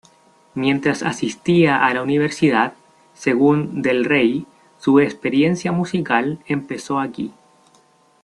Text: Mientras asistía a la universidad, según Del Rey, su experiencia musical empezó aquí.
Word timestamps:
Mientras 0.55 1.03
asistía 1.03 1.85
a 1.85 1.93
la 1.93 2.01
universidad, 2.01 2.73
según 3.13 3.83
Del 3.83 4.03
Rey, 4.03 4.47
su 4.79 4.99
experiencia 4.99 5.71
musical 5.71 6.39
empezó 6.47 6.99
aquí. 6.99 7.31